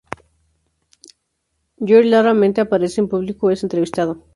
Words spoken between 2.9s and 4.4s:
en público o es entrevistado.